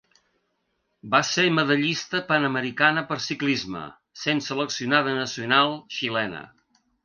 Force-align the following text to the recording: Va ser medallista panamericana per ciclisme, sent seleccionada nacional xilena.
Va 1.15 1.19
ser 1.31 1.43
medallista 1.57 2.21
panamericana 2.31 3.05
per 3.11 3.19
ciclisme, 3.27 3.85
sent 4.25 4.45
seleccionada 4.49 5.17
nacional 5.23 5.79
xilena. 5.99 6.45